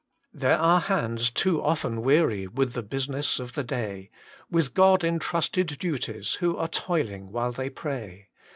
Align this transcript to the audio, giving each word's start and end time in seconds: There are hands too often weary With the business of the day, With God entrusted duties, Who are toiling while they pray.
There 0.33 0.57
are 0.57 0.79
hands 0.79 1.29
too 1.29 1.61
often 1.61 2.01
weary 2.01 2.47
With 2.47 2.73
the 2.73 2.81
business 2.81 3.39
of 3.39 3.53
the 3.53 3.63
day, 3.63 4.09
With 4.49 4.73
God 4.73 5.03
entrusted 5.03 5.77
duties, 5.77 6.33
Who 6.39 6.57
are 6.57 6.69
toiling 6.69 7.31
while 7.31 7.51
they 7.51 7.69
pray. 7.69 8.29